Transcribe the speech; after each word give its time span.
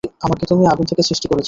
আমাকে 0.21 0.43
তুমি 0.45 0.63
আগুন 0.67 0.85
থেকে 0.85 1.01
সৃষ্টি 1.03 1.27
করেছ। 1.27 1.39